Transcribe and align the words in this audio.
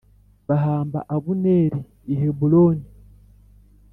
Bahamba 0.47 0.99
Abuneri 1.15 1.79
i 2.13 2.13
Heburoni 2.19 2.87